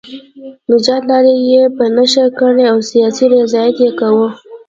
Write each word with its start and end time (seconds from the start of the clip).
د 0.67 0.69
نجات 0.71 1.03
لارې 1.09 1.33
یې 1.49 1.61
په 1.75 1.83
نښه 1.95 2.25
کړې 2.39 2.63
او 2.71 2.77
سیاسي 2.89 3.25
ریاضت 3.33 3.75
یې 3.83 3.91
کاوه. 3.99 4.29